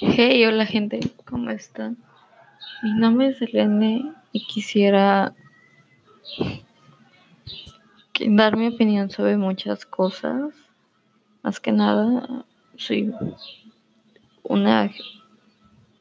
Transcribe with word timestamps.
Hey, 0.00 0.44
hola 0.44 0.64
gente, 0.64 1.00
¿cómo 1.24 1.50
están? 1.50 1.96
Mi 2.84 2.92
nombre 2.92 3.30
es 3.30 3.42
Elene 3.42 4.12
y 4.30 4.46
quisiera 4.46 5.34
dar 8.28 8.56
mi 8.56 8.68
opinión 8.68 9.10
sobre 9.10 9.36
muchas 9.36 9.84
cosas. 9.84 10.54
Más 11.42 11.58
que 11.58 11.72
nada, 11.72 12.44
soy 12.76 13.12
una 14.44 14.88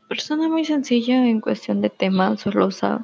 persona 0.07 0.47
muy 0.47 0.63
sencilla 0.63 1.27
en 1.27 1.41
cuestión 1.41 1.81
de 1.81 1.89
temas, 1.89 2.41
solo 2.41 2.69
sabe, 2.69 3.03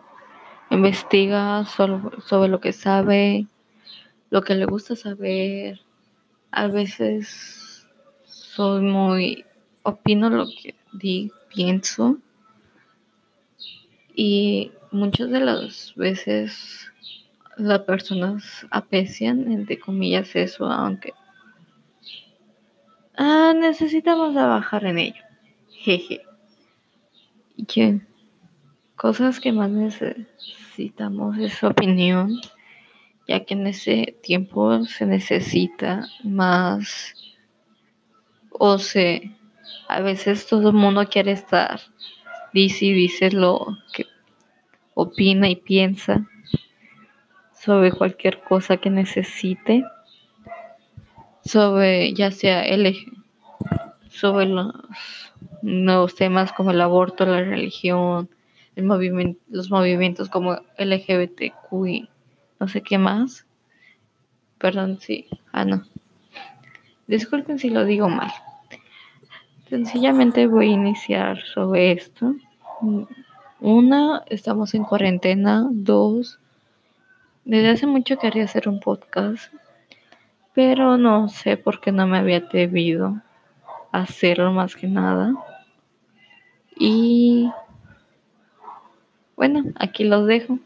investiga 0.69 1.65
sobre 1.65 2.49
lo 2.49 2.59
que 2.59 2.71
sabe, 2.71 3.47
lo 4.29 4.43
que 4.43 4.53
le 4.53 4.65
gusta 4.65 4.95
saber. 4.95 5.79
A 6.51 6.67
veces 6.67 7.87
soy 8.25 8.83
muy, 8.83 9.43
opino 9.81 10.29
lo 10.29 10.45
que 10.45 10.82
pienso 11.49 12.17
y 14.15 14.71
muchas 14.91 15.29
de 15.29 15.39
las 15.39 15.93
veces 15.95 16.91
las 17.57 17.79
personas 17.81 18.65
aprecian, 18.71 19.51
entre 19.51 19.79
comillas, 19.79 20.35
eso, 20.35 20.65
aunque 20.65 21.13
ah, 23.17 23.53
necesitamos 23.55 24.33
trabajar 24.33 24.85
en 24.85 24.99
ello. 24.99 25.23
Jeje. 25.69 26.21
Y 27.55 27.65
cosas 28.95 29.39
que 29.39 29.51
más 29.51 29.69
necesitamos 29.69 31.37
es 31.37 31.53
su 31.53 31.67
opinión, 31.67 32.39
ya 33.27 33.43
que 33.45 33.53
en 33.53 33.67
ese 33.67 34.17
tiempo 34.23 34.83
se 34.85 35.05
necesita 35.05 36.07
más 36.23 37.13
o 38.49 38.77
se 38.77 39.31
a 39.93 40.01
veces 40.01 40.47
todo 40.47 40.69
el 40.69 40.75
mundo 40.75 41.07
quiere 41.07 41.31
estar 41.31 41.79
dice 42.53 42.85
y 42.85 42.93
dice 42.93 43.31
lo 43.31 43.77
que 43.93 44.05
opina 44.93 45.49
y 45.49 45.55
piensa 45.55 46.27
sobre 47.53 47.91
cualquier 47.91 48.41
cosa 48.41 48.77
que 48.77 48.89
necesite, 48.89 49.85
sobre 51.43 52.13
ya 52.13 52.31
sea 52.31 52.63
el, 52.63 52.95
sobre 54.09 54.47
los 54.47 54.73
nuevos 55.61 56.15
temas 56.15 56.51
como 56.51 56.71
el 56.71 56.81
aborto, 56.81 57.25
la 57.25 57.43
religión, 57.43 58.29
el 58.75 58.85
movimiento, 58.85 59.39
los 59.49 59.71
movimientos 59.71 60.29
como 60.29 60.57
LGBTQI, 60.77 62.09
no 62.59 62.67
sé 62.67 62.81
qué 62.81 62.97
más. 62.97 63.45
Perdón, 64.57 64.99
sí. 64.99 65.27
Ah, 65.51 65.65
no. 65.65 65.83
Disculpen 67.07 67.59
si 67.59 67.69
lo 67.69 67.83
digo 67.83 68.07
mal. 68.09 68.31
Sencillamente 69.73 70.45
voy 70.45 70.69
a 70.69 70.73
iniciar 70.73 71.41
sobre 71.45 71.93
esto. 71.93 72.35
Una, 73.59 74.21
estamos 74.27 74.75
en 74.75 74.83
cuarentena. 74.83 75.67
Dos, 75.71 76.37
desde 77.43 77.71
hace 77.71 77.87
mucho 77.87 78.19
quería 78.19 78.43
hacer 78.43 78.69
un 78.69 78.79
podcast, 78.79 79.51
pero 80.53 80.99
no 80.99 81.27
sé 81.27 81.57
por 81.57 81.81
qué 81.81 81.91
no 81.91 82.05
me 82.05 82.19
había 82.19 82.37
atrevido 82.37 83.19
a 83.91 84.01
hacerlo 84.01 84.51
más 84.51 84.75
que 84.75 84.85
nada. 84.85 85.33
Y 86.77 87.51
bueno, 89.35 89.63
aquí 89.79 90.03
los 90.03 90.27
dejo. 90.27 90.59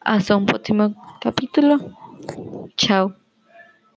Hasta 0.00 0.36
un 0.36 0.46
próximo 0.46 0.94
capítulo. 1.20 1.78
Chao. 2.76 3.16